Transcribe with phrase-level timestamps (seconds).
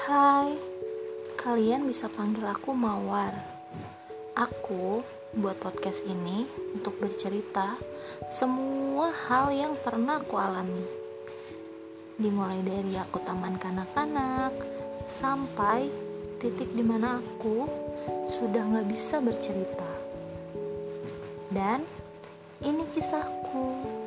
[0.00, 0.56] Hai,
[1.36, 3.36] kalian bisa panggil aku Mawar.
[4.32, 5.04] Aku
[5.36, 7.76] buat podcast ini untuk bercerita
[8.32, 10.88] semua hal yang pernah aku alami.
[12.16, 14.56] Dimulai dari aku taman kanak-kanak
[15.04, 15.92] sampai
[16.40, 17.68] titik di mana aku
[18.32, 19.90] sudah gak bisa bercerita.
[21.52, 21.84] Dan
[22.64, 23.99] ini kisahku.